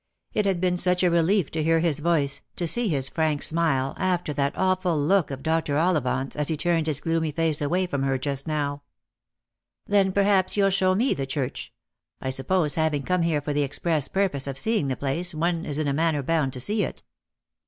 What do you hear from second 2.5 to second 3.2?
to see his